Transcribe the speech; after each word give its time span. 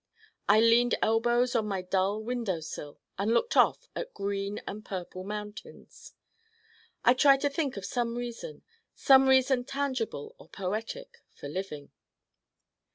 I 0.49 0.59
leaned 0.59 0.95
elbows 1.03 1.53
on 1.55 1.67
my 1.67 1.83
dull 1.83 2.23
window 2.23 2.59
sill 2.59 2.99
and 3.19 3.31
looked 3.31 3.55
off 3.55 3.87
at 3.95 4.15
green 4.15 4.59
and 4.65 4.83
purple 4.83 5.23
mountains. 5.23 6.15
I 7.05 7.13
tried 7.13 7.41
to 7.41 7.51
think 7.51 7.77
of 7.77 7.85
some 7.85 8.15
reason 8.15 8.63
some 8.95 9.27
reason 9.27 9.63
tangible 9.63 10.33
or 10.39 10.49
poetic 10.49 11.19
for 11.35 11.47
living. 11.47 11.91